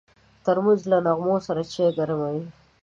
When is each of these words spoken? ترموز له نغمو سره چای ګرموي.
ترموز 0.43 0.81
له 0.91 0.97
نغمو 1.05 1.35
سره 1.47 1.61
چای 1.73 1.89
ګرموي. 1.97 2.43